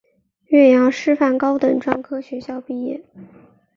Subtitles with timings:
[0.47, 3.03] 岳阳师范高等专科学校毕业。